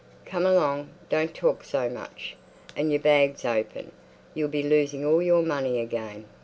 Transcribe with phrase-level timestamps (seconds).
[0.25, 0.89] "Come along.
[1.09, 2.35] Don't talk so much.
[2.75, 3.91] And your bag's open;
[4.33, 6.25] you'll be losing all your money again."